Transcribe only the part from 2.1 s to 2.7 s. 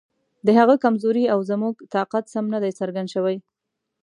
سم نه